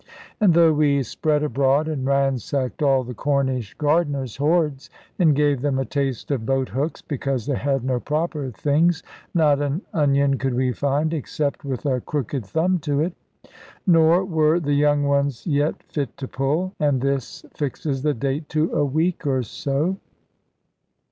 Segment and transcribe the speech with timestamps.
[0.39, 4.89] And though we spread abroad and ransacked all the Cornish gardeners' hoards,
[5.19, 9.03] and gave them a taste of boat hooks, because they had no proper things,
[9.35, 13.13] not an onion could we find, except with a crooked thumb to it.
[13.85, 18.73] Nor were the young ones yet fit to pull; and this fixes the date to
[18.73, 19.97] a week or so.